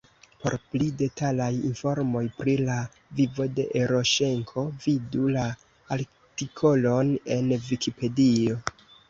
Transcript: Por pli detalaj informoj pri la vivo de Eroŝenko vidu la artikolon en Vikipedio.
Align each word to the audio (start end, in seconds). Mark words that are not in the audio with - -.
Por 0.43 0.53
pli 0.69 0.85
detalaj 1.01 1.49
informoj 1.67 2.23
pri 2.37 2.55
la 2.69 2.77
vivo 3.19 3.47
de 3.59 3.67
Eroŝenko 3.83 4.65
vidu 4.87 5.29
la 5.37 5.45
artikolon 5.99 7.15
en 7.39 7.55
Vikipedio. 7.69 8.59